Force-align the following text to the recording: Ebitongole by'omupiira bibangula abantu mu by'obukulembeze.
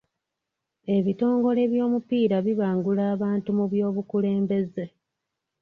Ebitongole 0.95 1.61
by'omupiira 1.71 2.37
bibangula 2.45 3.03
abantu 3.13 3.49
mu 3.57 3.65
by'obukulembeze. 3.71 4.85